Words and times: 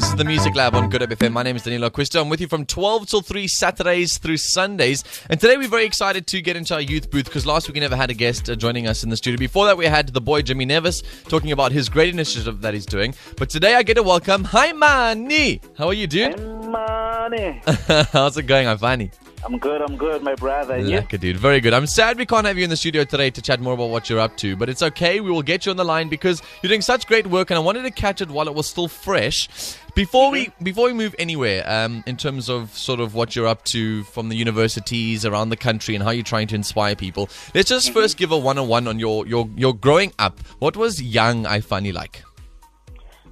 This 0.00 0.08
is 0.08 0.16
the 0.16 0.24
Music 0.24 0.54
Lab 0.54 0.74
on 0.74 0.88
Good 0.88 1.02
Hope 1.02 1.10
FM. 1.10 1.32
My 1.32 1.42
name 1.42 1.56
is 1.56 1.62
Danilo 1.62 1.90
Quisto. 1.90 2.22
I'm 2.22 2.30
with 2.30 2.40
you 2.40 2.48
from 2.48 2.64
12 2.64 3.06
till 3.06 3.20
3 3.20 3.46
Saturdays 3.46 4.16
through 4.16 4.38
Sundays. 4.38 5.04
And 5.28 5.38
today 5.38 5.58
we're 5.58 5.68
very 5.68 5.84
excited 5.84 6.26
to 6.28 6.40
get 6.40 6.56
into 6.56 6.72
our 6.72 6.80
youth 6.80 7.10
booth 7.10 7.26
because 7.26 7.44
last 7.44 7.68
week 7.68 7.74
we 7.74 7.80
never 7.80 7.96
had 7.96 8.08
a 8.08 8.14
guest 8.14 8.48
uh, 8.48 8.56
joining 8.56 8.86
us 8.86 9.04
in 9.04 9.10
the 9.10 9.16
studio. 9.18 9.38
Before 9.38 9.66
that, 9.66 9.76
we 9.76 9.84
had 9.84 10.08
the 10.08 10.20
boy 10.22 10.40
Jimmy 10.40 10.64
Nevis 10.64 11.02
talking 11.24 11.52
about 11.52 11.70
his 11.70 11.90
great 11.90 12.14
initiative 12.14 12.62
that 12.62 12.72
he's 12.72 12.86
doing. 12.86 13.14
But 13.36 13.50
today 13.50 13.74
I 13.74 13.82
get 13.82 13.94
to 13.94 14.02
welcome 14.02 14.44
Hi 14.44 14.72
Mani. 14.72 15.60
How 15.76 15.88
are 15.88 15.92
you, 15.92 16.06
dude? 16.06 16.40
Money. 16.64 17.60
How's 18.10 18.38
it 18.38 18.44
going? 18.44 18.68
I'm 18.68 18.78
funny. 18.78 19.10
I'm 19.42 19.58
good, 19.58 19.80
I'm 19.80 19.96
good, 19.96 20.22
my 20.22 20.34
brother. 20.34 20.78
Yeah, 20.78 21.00
dude. 21.00 21.38
Very 21.38 21.60
good. 21.60 21.72
I'm 21.72 21.86
sad 21.86 22.18
we 22.18 22.26
can't 22.26 22.46
have 22.46 22.58
you 22.58 22.64
in 22.64 22.70
the 22.70 22.76
studio 22.76 23.04
today 23.04 23.30
to 23.30 23.40
chat 23.40 23.58
more 23.60 23.72
about 23.72 23.88
what 23.88 24.10
you're 24.10 24.18
up 24.18 24.36
to, 24.38 24.54
but 24.54 24.68
it's 24.68 24.82
okay. 24.82 25.20
We 25.20 25.30
will 25.30 25.42
get 25.42 25.64
you 25.64 25.70
on 25.70 25.76
the 25.76 25.84
line 25.84 26.10
because 26.10 26.42
you're 26.62 26.68
doing 26.68 26.82
such 26.82 27.06
great 27.06 27.26
work, 27.26 27.50
and 27.50 27.56
I 27.56 27.60
wanted 27.60 27.82
to 27.82 27.90
catch 27.90 28.20
it 28.20 28.28
while 28.28 28.48
it 28.48 28.54
was 28.54 28.66
still 28.66 28.86
fresh. 28.86 29.48
Before 29.94 30.30
we 30.30 30.50
before 30.62 30.86
we 30.86 30.92
move 30.92 31.14
anywhere, 31.18 31.64
um, 31.66 32.04
in 32.06 32.18
terms 32.18 32.50
of 32.50 32.76
sort 32.76 33.00
of 33.00 33.14
what 33.14 33.34
you're 33.34 33.46
up 33.46 33.64
to 33.66 34.04
from 34.04 34.28
the 34.28 34.36
universities 34.36 35.24
around 35.24 35.48
the 35.48 35.56
country 35.56 35.94
and 35.94 36.04
how 36.04 36.10
you're 36.10 36.22
trying 36.22 36.48
to 36.48 36.54
inspire 36.54 36.94
people, 36.94 37.30
let's 37.54 37.70
just 37.70 37.92
first 37.92 38.18
give 38.18 38.32
a 38.32 38.38
one-on-one 38.38 38.86
on 38.86 38.98
your 38.98 39.26
your 39.26 39.48
your 39.56 39.74
growing 39.74 40.12
up. 40.18 40.38
What 40.58 40.76
was 40.76 41.00
young 41.00 41.44
iFani 41.44 41.94
like? 41.94 42.22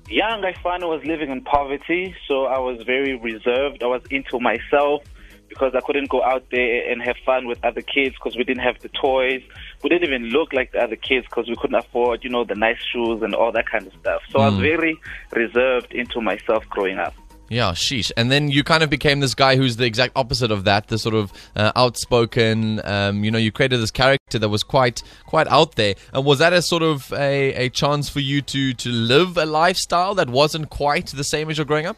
Young, 0.09 0.43
I 0.43 0.55
found 0.63 0.83
I 0.83 0.87
was 0.87 1.05
living 1.05 1.31
in 1.31 1.43
poverty, 1.43 2.17
so 2.27 2.47
I 2.47 2.59
was 2.59 2.83
very 2.87 3.15
reserved. 3.15 3.83
I 3.83 3.87
was 3.87 4.03
into 4.11 4.41
myself 4.41 5.03
because 5.49 5.75
I 5.75 5.81
couldn't 5.81 6.09
go 6.09 6.23
out 6.23 6.45
there 6.51 6.91
and 6.91 7.03
have 7.03 7.17
fun 7.25 7.47
with 7.47 7.59
other 7.65 7.83
kids 7.83 8.15
because 8.15 8.37
we 8.37 8.45
didn't 8.45 8.63
have 8.63 8.81
the 8.81 8.89
toys. 8.89 9.43
We 9.83 9.91
didn't 9.91 10.09
even 10.09 10.31
look 10.31 10.53
like 10.53 10.73
the 10.73 10.83
other 10.83 10.97
kids 10.97 11.27
because 11.27 11.49
we 11.49 11.57
couldn't 11.57 11.77
afford, 11.77 12.25
you 12.25 12.31
know, 12.31 12.45
the 12.45 12.55
nice 12.55 12.79
shoes 12.93 13.23
and 13.23 13.35
all 13.35 13.53
that 13.53 13.69
kind 13.69 13.87
of 13.87 13.93
stuff. 14.01 14.23
So 14.31 14.41
I 14.41 14.49
was 14.49 14.59
very 14.59 14.99
reserved 15.33 15.93
into 15.93 16.21
myself 16.21 16.65
growing 16.69 16.99
up. 16.99 17.15
Yeah, 17.51 17.73
sheesh. 17.73 18.13
And 18.17 18.31
then 18.31 18.51
you 18.51 18.63
kind 18.63 18.83
of 18.83 18.91
became 18.91 19.21
this 19.21 19.35
guy 19.35 19.57
who's 19.57 19.77
the 19.77 19.87
exact 19.87 20.13
opposite 20.17 20.51
of 20.51 20.65
that, 20.65 20.89
the 20.89 20.99
sort 20.99 21.15
of 21.15 21.33
uh, 21.57 21.73
outspoken. 21.77 22.81
Um, 22.85 23.25
you 23.25 23.31
know, 23.31 23.39
you 23.39 23.51
created 23.53 23.81
this 23.81 23.91
character 23.91 24.39
that 24.39 24.49
was 24.49 24.63
quite 24.63 25.03
quite 25.27 25.49
out 25.49 25.77
there. 25.77 25.95
And 26.13 26.27
was 26.27 26.41
that 26.41 26.53
a 26.53 26.61
sort 26.61 26.83
of 26.83 27.11
a, 27.15 27.55
a 27.55 27.69
chance 27.71 28.09
for 28.09 28.21
you 28.21 28.43
to 28.43 28.75
to 28.75 28.91
live 28.91 29.39
a 29.39 29.47
lifestyle 29.47 30.15
that 30.17 30.29
wasn't 30.29 30.69
quite 30.69 31.07
the 31.07 31.25
same 31.25 31.49
as 31.49 31.57
you're 31.57 31.65
growing 31.65 31.87
up? 31.87 31.97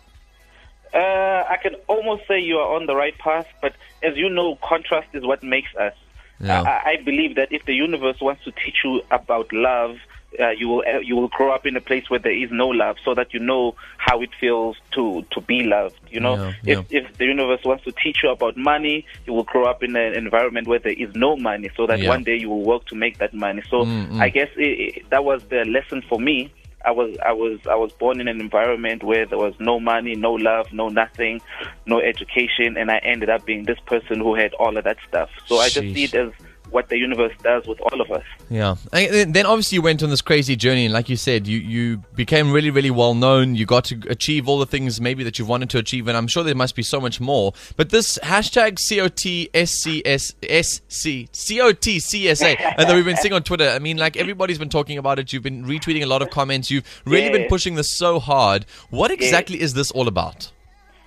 Uh, 0.93 1.45
I 1.49 1.57
can 1.63 1.75
almost 1.87 2.23
say 2.27 2.41
you 2.41 2.57
are 2.59 2.75
on 2.75 2.87
the 2.87 2.97
right 2.97 3.17
path, 3.19 3.47
but 3.63 3.75
as 4.03 4.17
you 4.17 4.29
know, 4.29 4.59
contrast 4.69 5.09
is 5.15 5.25
what 5.25 5.43
makes 5.43 5.75
us. 5.79 5.95
Yeah. 6.41 6.63
I, 6.63 6.93
I 6.93 6.97
believe 7.05 7.37
that 7.37 7.53
if 7.53 7.65
the 7.67 7.75
universe 7.75 8.17
wants 8.21 8.43
to 8.45 8.53
teach 8.53 8.79
you 8.85 9.03
about 9.11 9.53
love, 9.53 9.97
uh, 10.39 10.51
you 10.51 10.69
will 10.69 10.83
uh, 10.87 10.99
you 11.01 11.17
will 11.17 11.29
grow 11.29 11.53
up 11.53 11.67
in 11.67 11.77
a 11.77 11.81
place 11.81 12.09
where 12.09 12.21
there 12.21 12.33
is 12.37 12.51
no 12.53 12.69
love, 12.69 12.97
so 13.05 13.15
that 13.15 13.35
you 13.35 13.41
know 13.41 13.75
how 13.99 14.23
it 14.23 14.31
feels 14.41 14.77
to 14.93 15.25
to 15.33 15.41
be 15.41 15.63
loved. 15.65 15.99
You 16.09 16.21
know, 16.21 16.37
Yeah, 16.65 16.79
if 16.79 16.87
if 16.91 17.19
the 17.19 17.25
universe 17.25 17.61
wants 17.65 17.85
to 17.85 17.93
teach 17.93 18.19
you 18.23 18.31
about 18.31 18.57
money, 18.57 19.05
you 19.27 19.33
will 19.33 19.45
grow 19.45 19.67
up 19.67 19.83
in 19.83 19.95
an 19.97 20.15
environment 20.15 20.67
where 20.69 20.79
there 20.79 20.93
is 20.93 21.15
no 21.15 21.37
money, 21.37 21.71
so 21.77 21.87
that 21.87 22.01
Yeah. 22.01 22.09
one 22.09 22.23
day 22.23 22.37
you 22.37 22.49
will 22.49 22.63
work 22.63 22.87
to 22.87 22.95
make 22.95 23.19
that 23.19 23.35
money. 23.35 23.63
So 23.71 23.87
I 24.21 24.29
guess 24.29 24.49
it, 24.57 24.97
it, 24.97 25.11
that 25.11 25.25
was 25.25 25.43
the 25.51 25.65
lesson 25.65 26.03
for 26.09 26.19
me. 26.21 26.51
I 26.85 26.93
was 26.93 27.17
I 27.25 27.33
was 27.33 27.61
I 27.69 27.75
was 27.75 27.93
born 27.93 28.21
in 28.21 28.29
an 28.29 28.41
environment 28.41 29.03
where 29.03 29.27
there 29.27 29.39
was 29.39 29.55
no 29.59 29.79
money, 29.79 30.15
no 30.15 30.33
love, 30.33 30.73
no 30.73 30.89
nothing, 30.89 31.41
no 31.87 32.01
education, 32.01 32.77
and 32.77 32.91
I 32.91 32.99
ended 32.99 33.29
up 33.29 33.45
being 33.45 33.65
this 33.65 33.79
person 33.87 34.21
who 34.21 34.35
had 34.35 34.55
all 34.55 34.77
of 34.77 34.85
that 34.85 34.97
stuff. 35.07 35.31
So 35.47 35.57
I 35.59 35.69
just 35.69 35.95
see 35.95 36.05
it 36.05 36.15
as 36.15 36.33
what 36.71 36.89
the 36.89 36.97
universe 36.97 37.33
does 37.43 37.67
with 37.67 37.81
all 37.81 38.01
of 38.01 38.11
us. 38.11 38.25
Yeah. 38.49 38.77
And 38.93 39.35
then- 39.35 39.47
obviously 39.47 39.77
you 39.77 39.83
went 39.83 40.03
on 40.03 40.11
this 40.11 40.23
crazy 40.23 40.57
journey, 40.57 40.85
and 40.85 40.95
like 40.95 41.09
you 41.09 41.17
said, 41.17 41.47
you, 41.47 41.59
you 41.59 41.99
became 42.15 42.53
really, 42.53 42.71
really 42.71 42.91
well 42.91 43.15
known. 43.15 43.55
You 43.55 43.67
got 43.67 43.85
to 43.87 44.01
achieve 44.09 44.49
all 44.49 44.59
the 44.59 44.67
things 44.67 45.01
maybe 45.01 45.25
that 45.25 45.39
you've 45.39 45.49
wanted 45.49 45.71
to 45.71 45.79
achieve, 45.79 46.09
and 46.09 46.17
I'm 46.17 46.27
sure 46.27 46.45
there 46.45 46.55
must 46.55 46.77
be 46.77 46.83
so 46.83 47.01
much 47.01 47.21
more. 47.21 47.53
But 47.77 47.91
this 47.91 48.19
hashtag 48.23 48.79
COTSCS, 48.79 50.35
COTCSA, 50.41 52.57
and 52.61 52.79
uh, 52.79 52.85
that 52.85 52.95
we've 52.95 53.05
been 53.05 53.17
seeing 53.17 53.35
on 53.35 53.43
Twitter, 53.43 53.69
I 53.69 53.79
mean, 53.79 53.97
like 53.97 54.17
everybody's 54.17 54.59
been 54.59 54.69
talking 54.69 54.99
about 54.99 55.19
it. 55.19 55.33
You've 55.33 55.43
been 55.43 55.65
retweeting 55.65 56.03
a 56.03 56.07
lot 56.07 56.23
of 56.23 56.31
comments. 56.31 56.71
You've 56.71 56.85
really 57.05 57.31
been 57.31 57.49
pushing 57.49 57.75
this 57.75 57.97
so 57.97 58.19
hard. 58.19 58.67
What 58.91 59.11
exactly 59.11 59.61
is 59.61 59.75
this 59.75 59.91
all 59.91 60.09
about? 60.09 60.51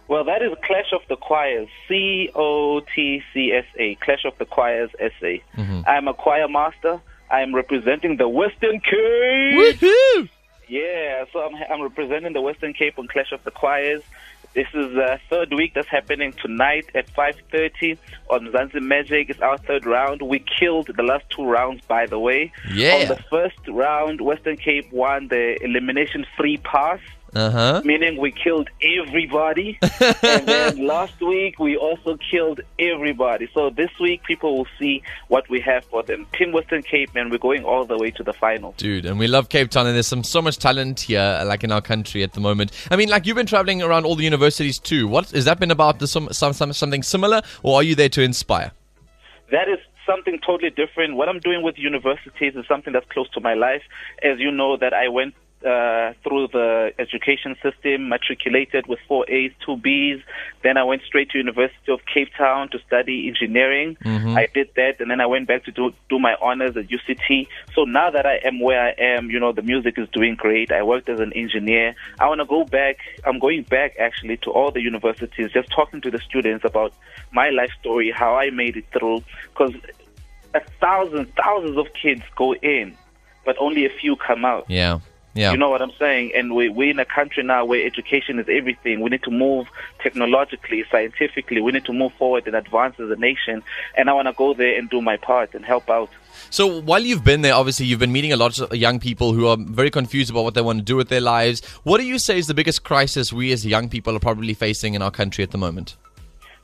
Well, 0.08 0.24
that 0.26 0.42
is 0.42 0.52
Clash 0.64 0.92
of 0.92 1.02
the 1.08 1.16
Choirs, 1.16 1.70
C 1.88 2.30
O 2.36 2.82
T 2.82 3.22
C 3.34 3.52
S 3.52 3.66
A, 3.78 3.96
Clash 3.96 4.26
of 4.26 4.38
the 4.38 4.46
Choirs 4.46 4.92
SA. 5.00 5.38
Mm-hmm. 5.58 5.82
I'm 5.88 6.08
a 6.08 6.14
choir 6.14 6.48
master. 6.48 7.00
I'm 7.32 7.56
representing 7.56 8.18
the 8.18 8.28
Western 8.28 8.80
Cape. 8.80 9.82
Woohoo! 9.82 10.30
Yeah, 10.68 11.26
so 11.32 11.40
I'm, 11.40 11.56
I'm 11.72 11.82
representing 11.82 12.34
the 12.34 12.42
Western 12.42 12.74
Cape 12.74 13.00
on 13.00 13.08
Clash 13.08 13.32
of 13.32 13.44
the 13.44 13.52
Choirs. 13.52 14.04
This 14.54 14.68
is 14.68 14.94
the 14.94 15.20
third 15.32 15.52
week 15.52 15.74
that's 15.74 15.88
happening 15.88 16.32
tonight 16.34 16.86
at 16.94 17.12
5.30 17.16 17.98
on 18.30 18.48
Mzansi 18.48 18.82
Magic. 18.82 19.32
It's 19.32 19.42
our 19.42 19.58
third 19.58 19.84
round. 19.84 20.22
We 20.22 20.46
killed 20.60 20.92
the 20.96 21.02
last 21.02 21.26
two 21.32 21.44
rounds, 21.44 21.82
by 21.88 22.06
the 22.06 22.20
way. 22.20 22.52
Yeah. 22.72 22.98
On 22.98 23.08
the 23.08 23.24
first 23.32 23.58
round, 23.68 24.22
Western 24.22 24.58
Cape 24.58 24.92
won 24.92 25.30
the 25.30 25.58
elimination 25.64 26.24
free 26.38 26.58
pass 26.58 27.00
Uh 27.36 27.50
huh. 27.50 27.82
meaning 27.84 28.18
we 28.18 28.32
killed 28.32 28.70
everybody. 28.82 29.80
and 29.82 30.48
then 30.48 30.86
last 30.86 31.20
week 31.20 31.58
we 31.60 31.76
also 31.76 32.18
killed 32.18 32.62
everybody. 32.78 33.50
So 33.54 33.70
this 33.70 33.90
week 34.00 34.24
people 34.24 34.58
will 34.58 34.68
see 34.78 35.02
what 35.30 35.50
we 35.50 35.60
have 35.62 35.84
for 35.86 36.04
them. 36.04 36.28
Team 36.34 36.52
Western 36.52 36.84
Cape, 36.84 37.14
man, 37.16 37.30
we're 37.30 37.40
going 37.40 37.64
all 37.64 37.86
the 37.86 37.98
way 37.98 38.12
to 38.12 38.24
the 38.24 38.34
final. 38.34 38.74
Dude, 38.78 39.06
and 39.06 39.18
we 39.18 39.28
love 39.28 39.50
Cape 39.50 39.72
Town, 39.72 39.88
and 39.88 39.96
there's 39.96 40.08
some 40.08 40.24
so 40.24 40.42
much 40.42 40.58
talent 40.58 41.00
here, 41.00 41.42
like 41.46 41.64
in 41.64 41.72
our 41.72 41.82
country 41.82 42.22
at 42.24 42.34
the 42.34 42.40
moment. 42.40 42.72
I 42.92 42.96
mean, 42.96 43.10
like 43.10 43.26
you've 43.26 43.38
been 43.38 43.48
traveling 43.48 43.82
around 43.82 44.06
all 44.06 44.16
the 44.16 44.24
universities 44.24 44.78
too. 44.78 45.08
What 45.08 45.32
has 45.32 45.46
that 45.46 45.60
been 45.60 45.72
about? 45.72 46.00
The, 46.00 46.08
some, 46.08 46.32
some, 46.32 46.54
some, 46.54 46.72
something 46.74 47.04
similar, 47.04 47.42
or 47.64 47.78
are 47.78 47.84
you 47.84 47.96
there 47.96 48.10
to 48.10 48.22
inspire? 48.22 48.72
That 49.52 49.68
is 49.70 49.80
something 50.06 50.40
totally 50.46 50.70
different. 50.70 51.16
What 51.16 51.30
I'm 51.30 51.40
doing 51.40 51.64
with 51.64 51.78
universities 51.78 52.56
is 52.56 52.66
something 52.68 52.94
that's 52.94 53.10
close 53.10 53.30
to 53.32 53.40
my 53.40 53.54
life. 53.54 53.82
As 54.22 54.40
you 54.40 54.52
know, 54.52 54.78
that 54.78 54.94
I 54.94 55.08
went 55.08 55.34
uh, 55.66 56.14
through 56.24 56.48
the 56.48 56.92
education 57.00 57.56
system, 57.64 58.10
matriculated 58.10 58.88
with 58.88 59.00
four 59.08 59.26
A's, 59.30 59.52
two 59.66 59.78
B's. 59.78 60.22
Then 60.64 60.78
I 60.78 60.84
went 60.84 61.04
straight 61.04 61.30
to 61.32 61.38
University 61.38 61.92
of 61.92 62.00
Cape 62.06 62.30
Town 62.38 62.70
to 62.70 62.80
study 62.88 63.28
engineering. 63.28 63.98
I 64.38 64.48
did 64.54 64.70
that, 64.76 65.00
and 65.00 65.10
then 65.10 65.22
I 65.22 65.26
went 65.26 65.48
back 65.48 65.64
to 65.66 65.72
do, 65.72 65.94
do 66.10 66.20
my 66.20 66.36
honors 66.42 66.76
at 66.76 66.88
UCT. 66.88 67.48
So 67.74 67.84
now 67.84 68.12
that 68.12 68.26
I 68.26 68.40
am 68.44 68.60
where 68.60 68.82
I 68.82 68.92
am, 68.98 69.30
you 69.30 69.40
know, 69.40 69.52
the 69.52 69.62
music 69.62 69.98
is 69.98 70.10
doing 70.10 70.36
great. 70.36 70.72
I 70.72 70.84
worked 70.84 71.10
as 71.10 71.20
an 71.20 71.34
engineer. 71.34 71.96
I 72.20 72.28
want 72.28 72.42
to 72.42 72.46
go 72.46 72.66
back. 72.66 72.98
I'm 73.26 73.40
going 73.40 73.64
back 73.64 73.96
actually 74.00 74.38
to 74.38 74.52
all 74.52 74.72
the 74.72 74.82
universities, 74.82 75.52
just 75.52 75.72
talking 75.72 76.02
to 76.02 76.12
the 76.12 76.20
students 76.20 76.66
about 76.66 76.94
my 77.32 77.50
life 77.50 77.72
story, 77.80 78.12
how 78.12 78.36
I 78.36 78.50
made 78.50 78.78
it 78.78 78.86
through, 78.92 79.24
because 79.50 79.74
a 80.54 80.62
thousand, 80.80 81.32
thousands 81.36 81.78
of 81.78 81.88
kids 81.94 82.22
go 82.36 82.54
in, 82.56 82.96
but 83.46 83.56
only 83.60 83.86
a 83.86 83.90
few 83.90 84.16
come 84.16 84.46
out. 84.46 84.66
Yeah, 84.70 85.00
yeah. 85.34 85.52
You 85.52 85.58
know 85.58 85.70
what 85.70 85.82
I'm 85.82 85.92
saying? 85.98 86.32
And 86.36 86.54
we, 86.54 86.70
we're 86.70 86.92
in 86.92 87.00
a 87.00 87.06
country 87.06 87.44
now 87.44 87.66
where 87.66 87.86
education 87.86 88.38
is 88.38 88.46
everything. 88.48 89.02
We 89.02 89.10
need 89.10 89.24
to 89.24 89.32
move 89.32 89.68
technologically, 90.02 90.86
scientifically. 90.92 91.60
We 91.60 91.72
need 91.72 91.86
to 91.86 91.94
move 91.94 92.14
forward 92.14 92.46
and 92.46 92.56
advance 92.56 93.00
as 93.00 93.10
a 93.10 93.16
nation. 93.16 93.64
And 93.98 94.10
I 94.10 94.14
want 94.14 94.28
to 94.28 94.34
go 94.34 94.54
there 94.54 94.78
and 94.78 94.90
do 94.90 95.02
my 95.02 95.18
part 95.18 95.56
and 95.56 95.66
help 95.66 95.90
out. 95.90 96.10
So 96.52 96.82
while 96.82 97.02
you've 97.02 97.24
been 97.24 97.42
there, 97.42 97.56
obviously 97.56 97.88
you've 97.88 98.00
been 98.00 98.12
meeting 98.12 98.32
a 98.32 98.38
lot 98.38 98.60
of 98.60 98.76
young 98.76 99.00
people 99.00 99.34
who 99.34 99.48
are 99.48 99.58
very 99.60 99.90
confused 99.90 100.30
about 100.30 100.44
what 100.44 100.54
they 100.54 100.62
want 100.62 100.80
to 100.80 100.86
do 100.86 100.96
with 100.96 101.10
their 101.10 101.22
lives. 101.22 101.66
What 101.82 101.98
do 101.98 102.06
you 102.06 102.20
say 102.20 102.38
is 102.38 102.46
the 102.46 102.54
biggest 102.54 102.84
crisis 102.84 103.34
we 103.34 103.52
as 103.52 103.66
young 103.66 103.90
people 103.90 104.16
are 104.16 104.20
probably 104.20 104.54
facing 104.54 104.94
in 104.94 105.02
our 105.02 105.12
country 105.12 105.44
at 105.44 105.50
the 105.50 105.58
moment? 105.58 105.96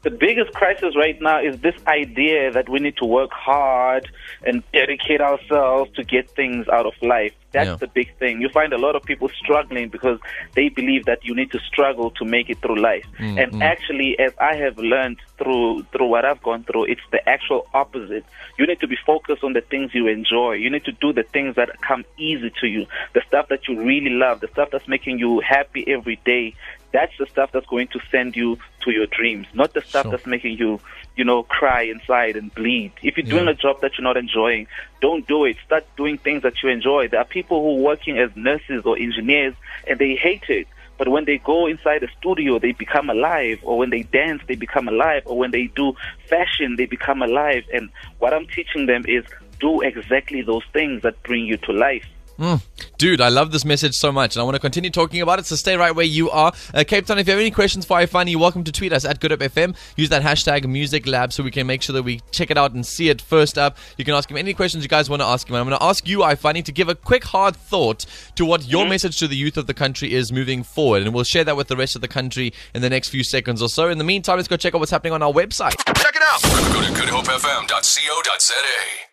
The 0.01 0.11
biggest 0.11 0.53
crisis 0.53 0.95
right 0.95 1.21
now 1.21 1.41
is 1.41 1.59
this 1.59 1.75
idea 1.85 2.51
that 2.51 2.69
we 2.69 2.79
need 2.79 2.95
to 2.97 3.05
work 3.05 3.31
hard 3.33 4.07
and 4.45 4.63
dedicate 4.71 5.19
ourselves 5.19 5.91
to 5.95 6.03
get 6.05 6.29
things 6.29 6.69
out 6.69 6.85
of 6.85 6.93
life. 7.01 7.33
That's 7.51 7.67
Yeah. 7.67 7.75
the 7.75 7.87
big 7.87 8.15
thing. 8.17 8.41
You 8.41 8.47
find 8.49 8.71
a 8.71 8.77
lot 8.77 8.95
of 8.95 9.03
people 9.03 9.27
struggling 9.29 9.89
because 9.89 10.19
they 10.55 10.69
believe 10.69 11.05
that 11.05 11.25
you 11.25 11.35
need 11.35 11.51
to 11.51 11.59
struggle 11.59 12.11
to 12.11 12.23
make 12.23 12.49
it 12.49 12.59
through 12.59 12.79
life. 12.79 13.05
Mm, 13.17 13.43
and 13.43 13.51
mm. 13.53 13.61
actually, 13.61 14.17
as 14.19 14.33
I 14.39 14.55
have 14.55 14.77
learned 14.77 15.17
through 15.37 15.83
through 15.91 16.07
what 16.07 16.23
I've 16.25 16.41
gone 16.43 16.63
through, 16.63 16.85
it's 16.85 17.01
the 17.11 17.27
actual 17.27 17.67
opposite. 17.73 18.23
You 18.57 18.67
need 18.67 18.79
to 18.81 18.87
be 18.87 18.97
focused 19.05 19.43
on 19.43 19.53
the 19.53 19.61
things 19.61 19.93
you 19.93 20.07
enjoy. 20.07 20.53
You 20.53 20.69
need 20.69 20.85
to 20.85 20.91
do 20.91 21.11
the 21.11 21.23
things 21.23 21.55
that 21.55 21.81
come 21.81 22.05
easy 22.17 22.51
to 22.61 22.67
you, 22.67 22.85
the 23.13 23.21
stuff 23.27 23.47
that 23.49 23.67
you 23.67 23.81
really 23.81 24.11
love, 24.11 24.41
the 24.41 24.47
stuff 24.49 24.69
that's 24.71 24.87
making 24.87 25.19
you 25.19 25.39
happy 25.39 25.83
every 25.87 26.17
day. 26.25 26.53
That's 26.91 27.13
the 27.19 27.27
stuff 27.27 27.51
that's 27.51 27.67
going 27.67 27.87
to 27.89 27.99
send 28.09 28.35
you 28.35 28.57
to 28.81 28.91
your 28.91 29.05
dreams, 29.07 29.47
not 29.53 29.73
the 29.73 29.81
stuff 29.81 30.03
Sure. 30.05 30.11
that's 30.11 30.25
making 30.25 30.57
you, 30.57 30.79
you 31.15 31.23
know, 31.23 31.43
cry 31.43 31.83
inside 31.83 32.35
and 32.35 32.53
bleed. 32.55 32.91
If 33.03 33.17
you're 33.17 33.25
doing 33.25 33.47
a 33.47 33.53
job 33.53 33.81
that 33.81 33.91
you're 33.97 34.03
not 34.03 34.17
enjoying, 34.17 34.67
don't 35.01 35.27
do 35.27 35.45
it. 35.45 35.57
Start 35.65 35.85
doing 35.97 36.17
things 36.17 36.41
that 36.43 36.53
you 36.63 36.69
enjoy. 36.69 37.07
There 37.07 37.19
are 37.19 37.25
people 37.25 37.61
who 37.61 37.79
are 37.79 37.83
working 37.83 38.17
as 38.17 38.35
nurses 38.35 38.83
or 38.85 38.97
engineers 38.97 39.53
and 39.87 39.99
they 39.99 40.15
hate 40.15 40.49
it. 40.49 40.67
But 40.97 41.07
when 41.07 41.23
they 41.25 41.37
go 41.37 41.65
inside 41.67 42.03
a 42.03 42.09
studio, 42.19 42.59
they 42.59 42.73
become 42.73 43.09
alive. 43.09 43.59
Or 43.63 43.77
when 43.77 43.89
they 43.89 44.03
dance, 44.03 44.41
they 44.47 44.55
become 44.55 44.89
alive. 44.89 45.23
Or 45.25 45.37
when 45.37 45.51
they 45.51 45.67
do 45.67 45.93
fashion, 46.27 46.75
they 46.75 46.87
become 46.87 47.21
alive. 47.21 47.63
And 47.73 47.89
what 48.17 48.33
I'm 48.33 48.45
teaching 48.47 48.85
them 48.85 49.05
is 49.07 49.23
do 49.61 49.79
exactly 49.81 50.41
those 50.41 50.63
things 50.73 51.01
that 51.03 51.21
bring 51.23 51.45
you 51.45 51.55
to 51.57 51.71
life. 51.71 52.05
Hmm. 52.37 52.55
Dude, 52.99 53.21
I 53.21 53.29
love 53.29 53.53
this 53.53 53.63
message 53.63 53.95
so 53.95 54.11
much, 54.11 54.35
and 54.35 54.41
I 54.41 54.43
want 54.43 54.55
to 54.55 54.59
continue 54.59 54.89
talking 54.89 55.21
about 55.21 55.39
it. 55.39 55.45
So 55.45 55.55
stay 55.55 55.77
right 55.77 55.95
where 55.95 56.03
you 56.03 56.29
are. 56.31 56.51
Uh, 56.73 56.83
Cape 56.85 57.05
Town, 57.05 57.17
if 57.17 57.27
you 57.27 57.31
have 57.31 57.39
any 57.39 57.49
questions 57.49 57.85
for 57.85 57.97
iFani, 57.97 58.31
you're 58.31 58.41
welcome 58.41 58.65
to 58.65 58.73
tweet 58.73 58.91
us 58.91 59.05
at 59.05 59.21
GoodHopeFM. 59.21 59.73
Use 59.95 60.09
that 60.09 60.21
hashtag 60.21 60.67
Music 60.67 61.07
Lab 61.07 61.31
so 61.31 61.41
we 61.41 61.49
can 61.49 61.65
make 61.65 61.81
sure 61.81 61.93
that 61.93 62.03
we 62.03 62.19
check 62.31 62.51
it 62.51 62.57
out 62.57 62.73
and 62.73 62.85
see 62.85 63.07
it 63.07 63.21
first 63.21 63.57
up. 63.57 63.77
You 63.97 64.03
can 64.03 64.15
ask 64.15 64.29
him 64.29 64.35
any 64.35 64.53
questions 64.53 64.83
you 64.83 64.89
guys 64.89 65.09
want 65.09 65.21
to 65.21 65.25
ask 65.25 65.47
him. 65.47 65.55
And 65.55 65.61
I'm 65.61 65.69
going 65.69 65.79
to 65.79 65.85
ask 65.85 66.09
you, 66.09 66.19
iFani, 66.19 66.61
to 66.65 66.73
give 66.73 66.89
a 66.89 66.95
quick, 66.95 67.23
hard 67.23 67.55
thought 67.55 68.05
to 68.35 68.45
what 68.45 68.67
your 68.67 68.85
message 68.85 69.17
to 69.19 69.29
the 69.29 69.37
youth 69.37 69.55
of 69.55 69.67
the 69.67 69.73
country 69.73 70.13
is 70.13 70.33
moving 70.33 70.61
forward, 70.61 71.03
and 71.03 71.13
we'll 71.13 71.23
share 71.23 71.45
that 71.45 71.55
with 71.55 71.69
the 71.69 71.77
rest 71.77 71.95
of 71.95 72.01
the 72.01 72.09
country 72.09 72.51
in 72.75 72.81
the 72.81 72.89
next 72.89 73.07
few 73.07 73.23
seconds 73.23 73.61
or 73.61 73.69
so. 73.69 73.87
In 73.87 73.97
the 73.97 74.03
meantime, 74.03 74.35
let's 74.35 74.49
go 74.49 74.57
check 74.57 74.75
out 74.75 74.79
what's 74.79 74.91
happening 74.91 75.13
on 75.13 75.23
our 75.23 75.31
website. 75.31 75.77
Check 75.95 76.17
it 76.17 76.21
out. 76.21 76.41
Go 76.73 76.81
to 76.81 76.91
goodhopefm.co.za. 76.91 79.08